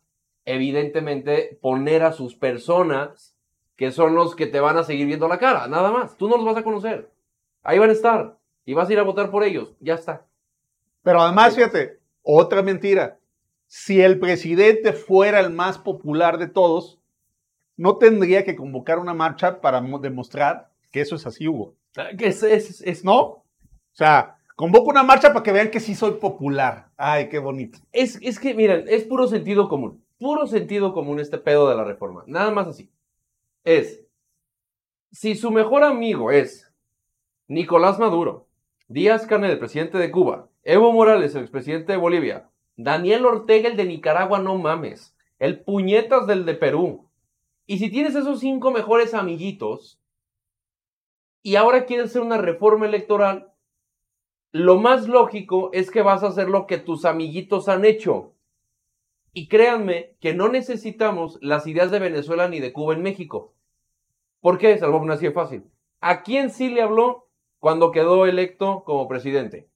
evidentemente, 0.45 1.57
poner 1.61 2.03
a 2.03 2.11
sus 2.11 2.35
personas, 2.35 3.35
que 3.75 3.91
son 3.91 4.15
los 4.15 4.35
que 4.35 4.47
te 4.47 4.59
van 4.59 4.77
a 4.77 4.83
seguir 4.83 5.07
viendo 5.07 5.27
la 5.27 5.39
cara. 5.39 5.67
Nada 5.67 5.91
más. 5.91 6.17
Tú 6.17 6.27
no 6.29 6.37
los 6.37 6.45
vas 6.45 6.57
a 6.57 6.63
conocer. 6.63 7.09
Ahí 7.63 7.79
van 7.79 7.89
a 7.89 7.93
estar. 7.93 8.37
Y 8.65 8.73
vas 8.73 8.89
a 8.89 8.93
ir 8.93 8.99
a 8.99 9.03
votar 9.03 9.31
por 9.31 9.43
ellos. 9.43 9.73
Ya 9.79 9.95
está. 9.95 10.25
Pero 11.03 11.21
además, 11.21 11.55
fíjate, 11.55 11.99
otra 12.21 12.61
mentira. 12.61 13.17
Si 13.65 14.01
el 14.01 14.19
presidente 14.19 14.93
fuera 14.93 15.39
el 15.39 15.49
más 15.49 15.79
popular 15.79 16.37
de 16.37 16.47
todos, 16.47 16.99
no 17.77 17.97
tendría 17.97 18.43
que 18.43 18.55
convocar 18.55 18.99
una 18.99 19.13
marcha 19.13 19.61
para 19.61 19.81
mo- 19.81 19.97
demostrar 19.97 20.69
que 20.91 21.01
eso 21.01 21.15
es 21.15 21.25
así, 21.25 21.47
Hugo. 21.47 21.73
Es, 22.19 22.43
es- 22.43 22.81
es- 22.81 23.03
¿No? 23.05 23.19
O 23.21 23.43
sea, 23.93 24.37
convoco 24.55 24.89
una 24.89 25.03
marcha 25.03 25.29
para 25.33 25.43
que 25.43 25.51
vean 25.51 25.69
que 25.71 25.79
sí 25.79 25.95
soy 25.95 26.11
popular. 26.13 26.89
Ay, 26.97 27.29
qué 27.29 27.39
bonito. 27.39 27.79
Es, 27.91 28.17
es 28.21 28.39
que, 28.39 28.53
miren, 28.53 28.85
es 28.87 29.03
puro 29.03 29.27
sentido 29.27 29.67
común. 29.67 30.03
Puro 30.17 30.47
sentido 30.47 30.93
común 30.93 31.19
este 31.19 31.37
pedo 31.37 31.69
de 31.69 31.75
la 31.75 31.83
reforma. 31.83 32.23
Nada 32.27 32.51
más 32.51 32.67
así. 32.67 32.89
Es, 33.63 34.03
si 35.11 35.35
su 35.35 35.51
mejor 35.51 35.83
amigo 35.83 36.31
es 36.31 36.71
Nicolás 37.47 37.99
Maduro, 37.99 38.47
Díaz 38.87 39.25
Canel, 39.27 39.51
el 39.51 39.59
presidente 39.59 39.97
de 39.97 40.11
Cuba, 40.11 40.47
Evo 40.63 40.91
Morales, 40.93 41.35
el 41.35 41.41
expresidente 41.41 41.91
de 41.91 41.97
Bolivia, 41.97 42.49
Daniel 42.77 43.25
Ortega, 43.25 43.67
el 43.69 43.77
de 43.77 43.85
Nicaragua, 43.85 44.39
no 44.39 44.57
mames, 44.57 45.15
el 45.39 45.59
puñetas 45.61 46.27
del 46.27 46.45
de 46.45 46.53
Perú. 46.55 47.07
Y 47.65 47.77
si 47.79 47.89
tienes 47.89 48.15
esos 48.15 48.39
cinco 48.39 48.71
mejores 48.71 49.13
amiguitos 49.13 49.99
y 51.43 51.55
ahora 51.55 51.85
quieres 51.85 52.07
hacer 52.07 52.21
una 52.21 52.37
reforma 52.37 52.85
electoral, 52.85 53.51
lo 54.51 54.77
más 54.77 55.07
lógico 55.07 55.69
es 55.73 55.91
que 55.91 56.01
vas 56.01 56.23
a 56.23 56.27
hacer 56.27 56.49
lo 56.49 56.67
que 56.67 56.77
tus 56.77 57.05
amiguitos 57.05 57.69
han 57.69 57.85
hecho. 57.85 58.33
Y 59.33 59.47
créanme 59.47 60.15
que 60.19 60.33
no 60.33 60.49
necesitamos 60.49 61.39
las 61.41 61.65
ideas 61.67 61.89
de 61.89 61.99
Venezuela 61.99 62.49
ni 62.49 62.59
de 62.59 62.73
Cuba 62.73 62.93
en 62.93 63.01
México. 63.01 63.53
¿Por 64.41 64.57
qué? 64.57 64.77
Se 64.77 64.81
lo 64.81 64.91
voy 64.91 64.97
a 64.97 65.01
poner 65.01 65.15
así 65.15 65.25
de 65.25 65.31
fácil. 65.31 65.63
¿A 66.01 66.21
quién 66.23 66.49
sí 66.49 66.69
le 66.69 66.81
habló 66.81 67.27
cuando 67.59 67.91
quedó 67.91 68.25
electo 68.25 68.83
como 68.83 69.07
presidente? 69.07 69.69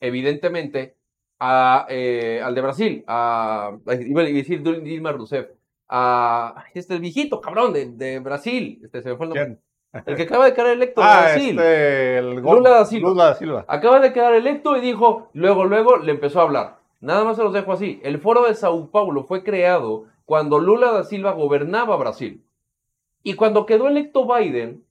Evidentemente, 0.00 0.96
a, 1.38 1.86
eh, 1.88 2.40
al 2.42 2.54
de 2.54 2.60
Brasil, 2.60 3.04
a, 3.06 3.78
a 3.86 3.94
decir 3.94 4.62
Dilma 4.62 5.12
Rousseff, 5.12 5.48
a 5.88 6.64
este 6.74 6.98
viejito 6.98 7.40
cabrón 7.40 7.72
de, 7.72 7.86
de 7.92 8.18
Brasil, 8.18 8.80
este 8.82 9.02
se 9.02 9.10
me 9.10 9.16
fue 9.16 9.26
el 9.26 9.34
nombre. 9.34 9.58
El 10.04 10.16
que 10.16 10.22
acaba 10.24 10.44
de 10.46 10.54
quedar 10.54 10.68
electo 10.68 11.00
Ah, 11.02 11.22
Brasil. 11.22 11.50
este, 11.58 12.18
el 12.18 12.40
gol- 12.42 12.56
Lula 12.58 12.70
da 12.70 12.84
Silva. 12.84 13.08
Lula 13.08 13.24
da 13.26 13.34
Silva. 13.34 13.64
Acaba 13.68 14.00
de 14.00 14.12
quedar 14.12 14.34
electo 14.34 14.76
y 14.76 14.80
dijo, 14.80 15.28
luego, 15.32 15.64
luego 15.64 15.96
le 15.96 16.12
empezó 16.12 16.40
a 16.40 16.44
hablar. 16.44 16.78
Nada 17.00 17.24
más 17.24 17.36
se 17.36 17.42
los 17.44 17.52
dejo 17.52 17.72
así. 17.72 18.00
El 18.02 18.18
foro 18.18 18.44
de 18.44 18.54
Sao 18.54 18.90
Paulo 18.90 19.24
fue 19.24 19.42
creado 19.42 20.04
cuando 20.24 20.58
Lula 20.58 20.92
da 20.92 21.04
Silva 21.04 21.32
gobernaba 21.32 21.96
Brasil. 21.96 22.42
Y 23.22 23.34
cuando 23.34 23.66
quedó 23.66 23.88
electo 23.88 24.26
Biden, 24.26 24.84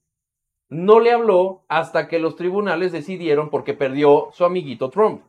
no 0.68 0.98
le 1.00 1.12
habló 1.12 1.62
hasta 1.68 2.08
que 2.08 2.18
los 2.18 2.36
tribunales 2.36 2.92
decidieron 2.92 3.50
porque 3.50 3.74
perdió 3.74 4.28
su 4.32 4.44
amiguito 4.44 4.90
Trump. 4.90 5.22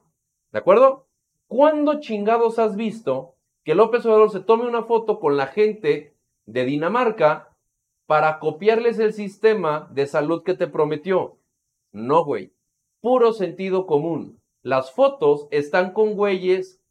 ¿De 0.51 0.59
acuerdo? 0.59 1.05
¿Cuándo 1.47 1.99
chingados 1.99 2.57
has 2.59 2.75
visto 2.75 3.35
que 3.63 3.75
López 3.75 4.05
Obrador 4.05 4.31
se 4.31 4.39
tome 4.39 4.65
una 4.67 4.83
foto 4.83 5.19
con 5.19 5.37
la 5.37 5.47
gente 5.47 6.13
de 6.45 6.65
Dinamarca 6.65 7.46
para 8.07 8.39
copiarles 8.39 8.97
el 8.99 9.13
sistema 9.13 9.87
de 9.91 10.07
salud 10.07 10.43
que 10.43 10.55
te 10.55 10.67
prometió? 10.67 11.37
No, 11.91 12.23
güey. 12.23 12.53
Puro 13.01 13.33
sentido 13.33 13.85
común. 13.85 14.39
Las 14.63 14.91
fotos 14.91 15.47
están 15.51 15.91
con 15.91 16.15
güeyes 16.15 16.81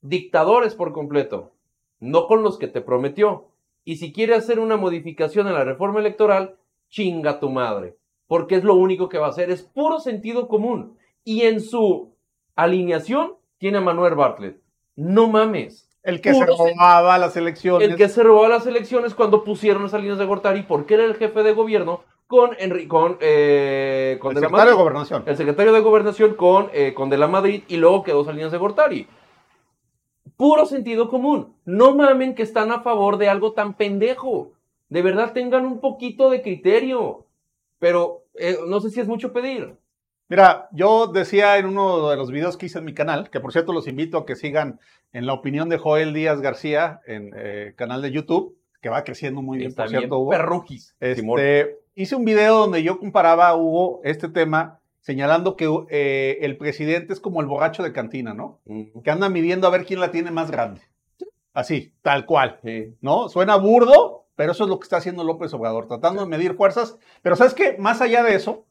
dictadores 0.00 0.74
por 0.74 0.92
completo, 0.92 1.52
no 1.98 2.26
con 2.26 2.42
los 2.42 2.56
que 2.56 2.68
te 2.68 2.80
prometió. 2.80 3.48
Y 3.84 3.96
si 3.96 4.12
quiere 4.12 4.34
hacer 4.34 4.58
una 4.60 4.76
modificación 4.76 5.48
en 5.48 5.54
la 5.54 5.64
reforma 5.64 6.00
electoral, 6.00 6.56
chinga 6.88 7.40
tu 7.40 7.50
madre. 7.50 7.96
Porque 8.26 8.54
es 8.54 8.64
lo 8.64 8.74
único 8.74 9.08
que 9.08 9.18
va 9.18 9.26
a 9.26 9.30
hacer. 9.30 9.50
Es 9.50 9.62
puro 9.62 9.98
sentido 9.98 10.46
común. 10.46 10.96
Y 11.24 11.42
en 11.42 11.60
su 11.60 12.14
alineación 12.54 13.34
tiene 13.58 13.78
a 13.78 13.82
Manuel 13.82 14.14
Bartlett. 14.14 14.62
No 14.94 15.28
mames. 15.28 15.89
El 16.02 16.20
que 16.20 16.32
se 16.34 16.46
robaba 16.46 17.18
las 17.18 17.36
elecciones. 17.36 17.88
El 17.88 17.96
que 17.96 18.08
se 18.08 18.22
robó 18.22 18.48
las 18.48 18.66
elecciones 18.66 19.14
cuando 19.14 19.44
pusieron 19.44 19.84
a 19.84 19.88
Salinas 19.88 20.18
de 20.18 20.24
Gortari 20.24 20.62
porque 20.62 20.94
era 20.94 21.04
el 21.04 21.14
jefe 21.14 21.42
de 21.42 21.52
gobierno 21.52 22.02
con, 22.26 22.52
Enri- 22.52 22.86
con, 22.86 23.18
eh, 23.20 24.18
con 24.20 24.30
el 24.30 24.34
de 24.36 24.40
la 24.40 24.46
secretario 24.48 24.72
de. 24.72 24.78
Gobernación. 24.82 25.22
El 25.26 25.36
secretario 25.36 25.72
de 25.72 25.80
Gobernación 25.80 26.34
con, 26.34 26.70
eh, 26.72 26.94
con 26.94 27.10
De 27.10 27.18
la 27.18 27.28
Madrid 27.28 27.64
y 27.68 27.76
luego 27.76 28.02
quedó 28.02 28.24
Salinas 28.24 28.52
de 28.52 28.58
Gortari. 28.58 29.06
Puro 30.36 30.64
sentido 30.64 31.08
común. 31.10 31.54
No 31.64 31.94
mamen 31.94 32.34
que 32.34 32.42
están 32.42 32.72
a 32.72 32.80
favor 32.80 33.18
de 33.18 33.28
algo 33.28 33.52
tan 33.52 33.74
pendejo. 33.74 34.52
De 34.88 35.02
verdad 35.02 35.32
tengan 35.34 35.66
un 35.66 35.80
poquito 35.80 36.30
de 36.30 36.40
criterio. 36.40 37.26
Pero 37.78 38.22
eh, 38.36 38.56
no 38.66 38.80
sé 38.80 38.90
si 38.90 39.00
es 39.00 39.06
mucho 39.06 39.32
pedir. 39.32 39.76
Mira, 40.30 40.68
yo 40.70 41.08
decía 41.08 41.58
en 41.58 41.66
uno 41.66 42.08
de 42.08 42.16
los 42.16 42.30
videos 42.30 42.56
que 42.56 42.66
hice 42.66 42.78
en 42.78 42.84
mi 42.84 42.94
canal, 42.94 43.30
que 43.30 43.40
por 43.40 43.50
cierto 43.50 43.72
los 43.72 43.88
invito 43.88 44.16
a 44.16 44.24
que 44.24 44.36
sigan 44.36 44.78
en 45.12 45.26
la 45.26 45.32
opinión 45.32 45.68
de 45.68 45.76
Joel 45.76 46.14
Díaz 46.14 46.40
García 46.40 47.00
en 47.04 47.32
eh, 47.34 47.74
canal 47.76 48.00
de 48.00 48.12
YouTube, 48.12 48.56
que 48.80 48.88
va 48.88 49.02
creciendo 49.02 49.42
muy 49.42 49.58
bien, 49.58 49.70
Está 49.70 49.82
por 49.82 49.90
bien 49.90 50.02
cierto, 50.02 50.20
Hugo. 50.20 50.30
perrujis. 50.30 50.94
Este, 51.00 51.80
hice 51.96 52.14
un 52.14 52.24
video 52.24 52.58
donde 52.58 52.84
yo 52.84 53.00
comparaba, 53.00 53.56
Hugo, 53.56 54.00
este 54.04 54.28
tema, 54.28 54.78
señalando 55.00 55.56
que 55.56 55.68
eh, 55.90 56.38
el 56.42 56.56
presidente 56.56 57.12
es 57.12 57.18
como 57.18 57.40
el 57.40 57.48
borracho 57.48 57.82
de 57.82 57.92
cantina, 57.92 58.32
¿no? 58.32 58.60
Que 59.02 59.10
anda 59.10 59.28
midiendo 59.28 59.66
a 59.66 59.70
ver 59.70 59.84
quién 59.84 59.98
la 59.98 60.12
tiene 60.12 60.30
más 60.30 60.52
grande. 60.52 60.80
Así, 61.54 61.92
tal 62.02 62.24
cual. 62.24 62.60
Sí. 62.62 62.94
¿no? 63.00 63.28
Suena 63.28 63.56
burdo, 63.56 64.26
pero 64.36 64.52
eso 64.52 64.62
es 64.62 64.70
lo 64.70 64.78
que 64.78 64.84
está 64.84 64.98
haciendo 64.98 65.24
López 65.24 65.52
Obrador, 65.54 65.88
tratando 65.88 66.20
de 66.22 66.28
medir 66.28 66.54
fuerzas. 66.54 66.96
Pero 67.20 67.34
¿sabes 67.34 67.52
qué? 67.52 67.76
Más 67.78 68.00
allá 68.00 68.22
de 68.22 68.36
eso, 68.36 68.64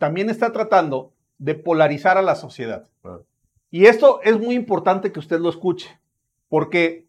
también 0.00 0.30
está 0.30 0.50
tratando 0.50 1.12
de 1.36 1.54
polarizar 1.54 2.16
a 2.16 2.22
la 2.22 2.34
sociedad. 2.34 2.88
Claro. 3.02 3.26
Y 3.70 3.84
esto 3.84 4.20
es 4.22 4.40
muy 4.40 4.54
importante 4.54 5.12
que 5.12 5.18
usted 5.18 5.38
lo 5.38 5.50
escuche, 5.50 6.00
porque 6.48 7.06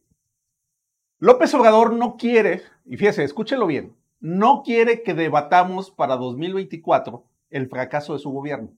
López 1.18 1.54
Obrador 1.54 1.94
no 1.94 2.18
quiere, 2.18 2.62
y 2.86 2.98
fíjese, 2.98 3.24
escúchelo 3.24 3.66
bien, 3.66 3.96
no 4.20 4.62
quiere 4.64 5.04
que 5.04 5.14
debatamos 5.14 5.90
para 5.90 6.18
2024 6.18 7.24
el 7.50 7.70
fracaso 7.70 8.12
de 8.12 8.20
su 8.20 8.30
gobierno. 8.30 8.74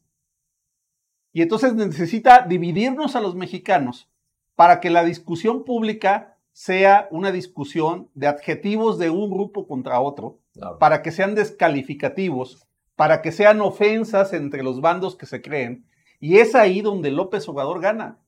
Y 1.34 1.42
entonces 1.42 1.74
necesita 1.74 2.46
dividirnos 2.48 3.16
a 3.16 3.20
los 3.20 3.34
mexicanos 3.34 4.08
para 4.56 4.80
que 4.80 4.92
la 4.92 5.04
discusión 5.04 5.64
pública 5.64 6.38
sea 6.52 7.08
una 7.10 7.32
discusión 7.32 8.10
de 8.14 8.28
adjetivos 8.28 9.00
de 9.00 9.10
un 9.10 9.32
grupo 9.32 9.68
contra 9.68 10.00
otro, 10.00 10.38
Claro. 10.54 10.78
para 10.78 11.02
que 11.02 11.12
sean 11.12 11.34
descalificativos, 11.34 12.68
para 12.96 13.22
que 13.22 13.32
sean 13.32 13.62
ofensas 13.62 14.34
entre 14.34 14.64
los 14.64 14.82
bandos 14.82 15.16
que 15.16 15.26
se 15.26 15.42
creen. 15.42 15.86
Y 16.20 16.38
es 16.38 16.56
ahí 16.56 16.82
donde 16.82 17.12
López 17.12 17.48
Obrador 17.50 17.82
gana. 17.82 18.20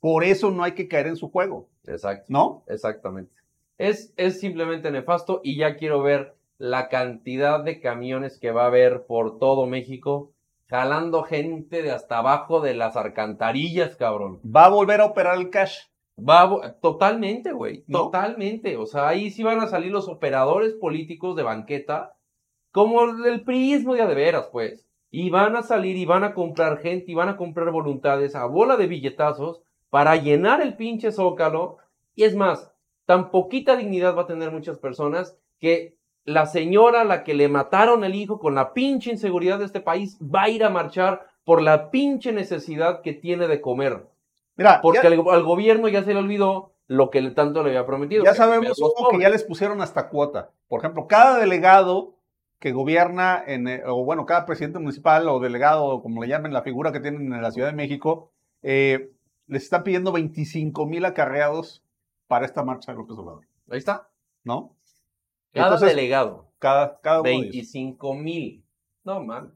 Por 0.00 0.24
eso 0.24 0.50
no 0.50 0.62
hay 0.62 0.72
que 0.72 0.88
caer 0.88 1.08
en 1.08 1.16
su 1.16 1.30
juego, 1.30 1.68
Exacto. 1.86 2.26
¿no? 2.28 2.64
Exactamente. 2.68 3.34
Es, 3.76 4.12
es 4.16 4.40
simplemente 4.40 4.90
nefasto 4.90 5.40
y 5.42 5.56
ya 5.56 5.76
quiero 5.76 6.02
ver 6.02 6.36
la 6.58 6.88
cantidad 6.88 7.62
de 7.62 7.80
camiones 7.80 8.38
que 8.38 8.50
va 8.50 8.64
a 8.64 8.68
haber 8.68 9.06
por 9.06 9.38
todo 9.38 9.66
México 9.66 10.32
jalando 10.68 11.22
gente 11.22 11.82
de 11.82 11.90
hasta 11.90 12.18
abajo 12.18 12.60
de 12.60 12.74
las 12.74 12.96
alcantarillas, 12.96 13.96
cabrón. 13.96 14.40
Va 14.44 14.66
a 14.66 14.70
volver 14.70 15.00
a 15.00 15.06
operar 15.06 15.38
el 15.38 15.50
cash. 15.50 15.78
Va 16.18 16.42
a 16.42 16.72
totalmente, 16.80 17.52
güey. 17.52 17.84
¿No? 17.86 18.04
Totalmente. 18.04 18.76
O 18.76 18.86
sea, 18.86 19.08
ahí 19.08 19.30
sí 19.30 19.42
van 19.42 19.60
a 19.60 19.68
salir 19.68 19.92
los 19.92 20.08
operadores 20.08 20.74
políticos 20.74 21.36
de 21.36 21.42
banqueta, 21.42 22.16
como 22.72 23.02
el 23.24 23.42
priismo 23.44 23.94
de 23.94 24.02
a 24.02 24.06
de 24.06 24.14
veras, 24.14 24.48
pues. 24.52 24.86
Y 25.10 25.30
van 25.30 25.56
a 25.56 25.62
salir 25.62 25.96
y 25.96 26.04
van 26.04 26.24
a 26.24 26.34
comprar 26.34 26.78
gente 26.78 27.10
y 27.10 27.14
van 27.14 27.28
a 27.28 27.36
comprar 27.36 27.70
voluntades 27.70 28.34
a 28.34 28.44
bola 28.44 28.76
de 28.76 28.86
billetazos 28.86 29.62
para 29.90 30.16
llenar 30.16 30.60
el 30.60 30.76
pinche 30.76 31.12
zócalo. 31.12 31.78
Y 32.14 32.24
es 32.24 32.34
más, 32.34 32.70
tan 33.06 33.30
poquita 33.30 33.76
dignidad 33.76 34.16
va 34.16 34.22
a 34.22 34.26
tener 34.26 34.50
muchas 34.50 34.78
personas 34.78 35.36
que 35.60 35.96
la 36.24 36.44
señora 36.44 37.00
a 37.00 37.04
la 37.04 37.24
que 37.24 37.32
le 37.32 37.48
mataron 37.48 38.04
el 38.04 38.14
hijo 38.14 38.38
con 38.38 38.54
la 38.54 38.74
pinche 38.74 39.10
inseguridad 39.10 39.58
de 39.58 39.64
este 39.64 39.80
país 39.80 40.18
va 40.22 40.42
a 40.42 40.48
ir 40.50 40.62
a 40.62 40.68
marchar 40.68 41.26
por 41.44 41.62
la 41.62 41.90
pinche 41.90 42.32
necesidad 42.32 43.00
que 43.00 43.14
tiene 43.14 43.48
de 43.48 43.62
comer. 43.62 44.06
Mira, 44.56 44.80
Porque 44.82 45.00
ya, 45.02 45.08
al, 45.08 45.24
al 45.30 45.42
gobierno 45.42 45.88
ya 45.88 46.02
se 46.02 46.12
le 46.12 46.20
olvidó 46.20 46.72
lo 46.86 47.08
que 47.10 47.22
tanto 47.30 47.62
le 47.62 47.70
había 47.70 47.86
prometido. 47.86 48.24
ya 48.24 48.34
sabemos 48.34 48.78
que 49.10 49.20
ya 49.20 49.30
les 49.30 49.44
pusieron 49.44 49.80
hasta 49.80 50.08
cuota. 50.08 50.50
Por 50.68 50.80
ejemplo, 50.80 51.06
cada 51.06 51.38
delegado 51.38 52.17
que 52.58 52.72
gobierna, 52.72 53.42
en, 53.46 53.68
eh, 53.68 53.82
o 53.86 54.04
bueno, 54.04 54.26
cada 54.26 54.46
presidente 54.46 54.78
municipal 54.78 55.28
o 55.28 55.40
delegado, 55.40 55.84
o 55.84 56.02
como 56.02 56.22
le 56.22 56.28
llamen 56.28 56.52
la 56.52 56.62
figura 56.62 56.92
que 56.92 57.00
tienen 57.00 57.32
en 57.32 57.42
la 57.42 57.52
Ciudad 57.52 57.68
de 57.68 57.76
México, 57.76 58.32
eh, 58.62 59.12
les 59.46 59.64
están 59.64 59.84
pidiendo 59.84 60.12
25 60.12 60.86
mil 60.86 61.04
acarreados 61.04 61.84
para 62.26 62.44
esta 62.44 62.64
marcha 62.64 62.92
de 62.92 62.98
López 62.98 63.16
Obrador, 63.16 63.46
Ahí 63.70 63.78
está. 63.78 64.08
¿no? 64.44 64.76
Cada 65.52 65.66
Entonces, 65.66 65.96
delegado. 65.96 66.52
Cada, 66.58 67.00
cada 67.00 67.20
uno 67.20 67.28
de 67.28 67.34
ellos. 67.34 67.52
25 67.52 68.14
mil. 68.14 68.64
No, 69.04 69.22
man. 69.22 69.54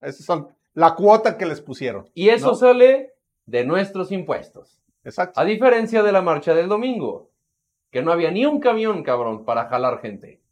Esa 0.00 0.22
son 0.22 0.48
la 0.74 0.94
cuota 0.94 1.36
que 1.36 1.46
les 1.46 1.60
pusieron. 1.60 2.08
Y 2.14 2.28
eso 2.28 2.48
¿No? 2.48 2.54
sale 2.54 3.14
de 3.46 3.64
nuestros 3.64 4.12
impuestos. 4.12 4.82
Exacto. 5.04 5.40
A 5.40 5.44
diferencia 5.44 6.02
de 6.02 6.12
la 6.12 6.22
marcha 6.22 6.54
del 6.54 6.68
domingo, 6.68 7.30
que 7.90 8.02
no 8.02 8.12
había 8.12 8.30
ni 8.30 8.44
un 8.44 8.60
camión, 8.60 9.02
cabrón, 9.02 9.44
para 9.44 9.68
jalar 9.68 10.00
gente. 10.00 10.42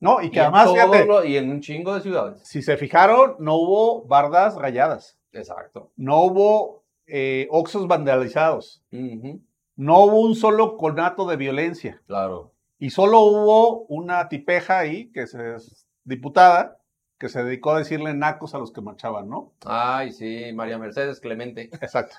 No, 0.00 0.20
y 0.20 0.30
que 0.30 0.36
Y 0.36 0.40
en 0.40 0.44
además, 0.46 0.70
fíjate, 0.72 1.06
lo- 1.06 1.24
y 1.24 1.36
en 1.36 1.50
un 1.50 1.60
chingo 1.60 1.94
de 1.94 2.00
ciudades. 2.00 2.40
si 2.46 2.60
se 2.62 2.76
fijaron, 2.76 3.36
no 3.38 3.54
hubo 3.56 4.04
bardas 4.04 4.56
rayadas, 4.56 5.18
Exacto. 5.32 5.90
no 5.96 6.20
hubo 6.22 6.82
eh, 7.06 7.46
oxos 7.50 7.86
vandalizados, 7.86 8.82
no 8.90 9.98
hubo 10.04 10.20
un 10.20 10.34
solo 10.34 10.76
conato 10.76 11.26
de 11.26 11.36
violencia. 11.36 12.00
Claro. 12.06 12.52
Y 12.78 12.90
solo 12.90 13.20
hubo 13.20 13.80
una 13.86 14.28
tipeja 14.28 14.78
ahí, 14.78 15.10
que 15.12 15.26
se, 15.26 15.54
es 15.56 15.86
diputada, 16.04 16.78
que 17.18 17.28
se 17.28 17.42
dedicó 17.44 17.70
a 17.72 17.78
decirle 17.78 18.12
nacos 18.14 18.54
a 18.54 18.58
los 18.58 18.72
que 18.72 18.80
marchaban, 18.80 19.28
¿no? 19.28 19.52
Ay, 19.64 20.12
sí, 20.12 20.52
María 20.54 20.78
Mercedes 20.78 21.20
Clemente. 21.20 21.70
Exacto. 21.80 22.16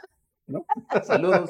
Saludos. 1.03 1.49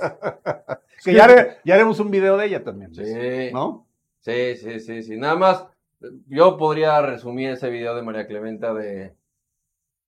Que 1.04 1.14
ya, 1.14 1.58
ya 1.64 1.74
haremos 1.76 2.00
un 2.00 2.10
video 2.12 2.38
de 2.38 2.46
ella 2.48 2.64
también, 2.64 2.94
Sí. 2.96 3.52
¿no? 3.54 3.86
Sí, 4.20 4.56
sí, 4.56 4.80
sí, 4.80 5.04
sí. 5.04 5.18
Nada 5.18 5.36
más, 5.36 5.66
yo 6.28 6.58
podría 6.58 7.02
resumir 7.02 7.50
ese 7.50 7.70
video 7.70 7.96
de 7.96 8.02
María 8.02 8.28
Clementa 8.28 8.74
de 8.74 9.16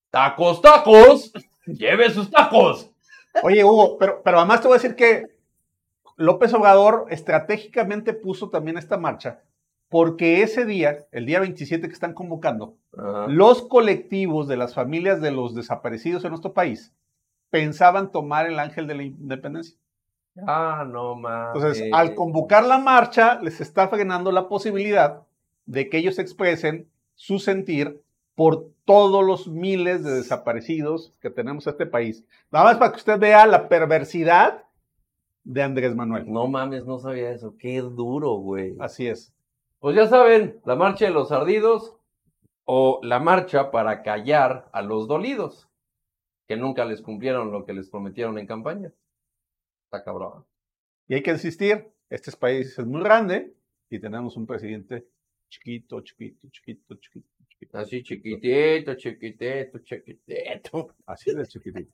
tacos, 0.09 0.61
tacos, 0.61 1.31
lleve 1.65 2.09
sus 2.09 2.29
tacos. 2.29 2.91
Oye, 3.43 3.63
Hugo, 3.63 3.97
pero, 3.97 4.21
pero 4.23 4.39
además 4.39 4.61
te 4.61 4.67
voy 4.67 4.75
a 4.75 4.81
decir 4.81 4.95
que 4.95 5.27
López 6.15 6.53
Obrador 6.53 7.05
estratégicamente 7.09 8.13
puso 8.13 8.49
también 8.49 8.77
esta 8.77 8.97
marcha 8.97 9.41
porque 9.89 10.41
ese 10.41 10.65
día, 10.65 11.05
el 11.11 11.25
día 11.25 11.39
27 11.39 11.87
que 11.87 11.93
están 11.93 12.13
convocando, 12.13 12.75
Ajá. 12.97 13.27
los 13.27 13.61
colectivos 13.61 14.47
de 14.47 14.57
las 14.57 14.73
familias 14.73 15.21
de 15.21 15.31
los 15.31 15.55
desaparecidos 15.55 16.23
en 16.23 16.31
nuestro 16.31 16.53
país 16.53 16.93
pensaban 17.49 18.11
tomar 18.11 18.47
el 18.47 18.59
ángel 18.59 18.87
de 18.87 18.95
la 18.95 19.03
independencia. 19.03 19.77
Ah, 20.45 20.85
no 20.87 21.15
mames. 21.15 21.55
Entonces, 21.55 21.89
al 21.93 22.13
convocar 22.13 22.65
la 22.65 22.77
marcha, 22.77 23.39
les 23.41 23.61
está 23.61 23.87
frenando 23.87 24.31
la 24.31 24.47
posibilidad 24.47 25.23
de 25.67 25.89
que 25.89 25.99
ellos 25.99 26.17
expresen 26.17 26.89
su 27.13 27.37
sentir 27.37 28.01
por 28.33 28.71
todos 28.85 29.23
los 29.23 29.47
miles 29.47 30.03
de 30.03 30.13
desaparecidos 30.13 31.13
que 31.19 31.29
tenemos 31.29 31.67
en 31.67 31.71
este 31.71 31.85
país. 31.85 32.25
Nada 32.51 32.65
más 32.65 32.77
para 32.77 32.91
que 32.91 32.97
usted 32.97 33.19
vea 33.19 33.45
la 33.45 33.69
perversidad 33.69 34.63
de 35.43 35.63
Andrés 35.63 35.95
Manuel. 35.95 36.31
No 36.31 36.47
mames, 36.47 36.85
no 36.85 36.99
sabía 36.99 37.31
eso. 37.31 37.55
Qué 37.57 37.81
duro, 37.81 38.35
güey. 38.35 38.75
Así 38.79 39.07
es. 39.07 39.33
Pues 39.79 39.95
ya 39.95 40.07
saben, 40.07 40.59
la 40.65 40.75
marcha 40.75 41.05
de 41.05 41.11
los 41.11 41.31
ardidos 41.31 41.95
o 42.65 42.99
la 43.01 43.19
marcha 43.19 43.71
para 43.71 44.03
callar 44.03 44.69
a 44.73 44.81
los 44.81 45.07
dolidos, 45.07 45.69
que 46.47 46.57
nunca 46.57 46.83
les 46.85 47.01
cumplieron 47.01 47.51
lo 47.51 47.65
que 47.65 47.73
les 47.73 47.89
prometieron 47.89 48.37
en 48.37 48.47
campaña. 48.47 48.91
Está 49.85 50.03
cabrón. 50.03 50.45
Y 51.07 51.15
hay 51.15 51.23
que 51.23 51.31
insistir, 51.31 51.89
este 52.09 52.31
país 52.33 52.77
es 52.77 52.85
muy 52.85 53.01
grande 53.01 53.53
y 53.89 53.99
tenemos 53.99 54.35
un 54.35 54.45
presidente 54.45 55.07
chiquito, 55.49 56.01
chiquito, 56.01 56.47
chiquito, 56.49 56.95
chiquito, 56.95 57.27
chiquito. 57.47 57.77
Así 57.77 58.03
chiquitito, 58.03 58.95
chiquitito, 58.95 59.79
chiquitito. 59.79 60.95
Así 61.05 61.33
de 61.33 61.45
chiquitito. 61.45 61.91